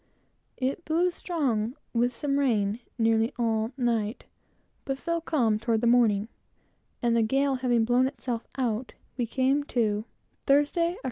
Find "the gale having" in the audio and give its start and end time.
7.15-7.85